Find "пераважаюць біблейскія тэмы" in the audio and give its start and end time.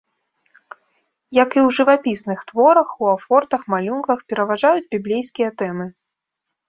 4.33-5.87